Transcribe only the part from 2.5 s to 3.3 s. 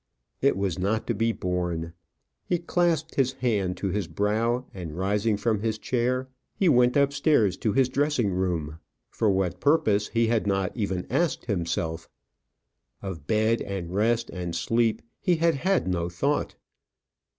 clasped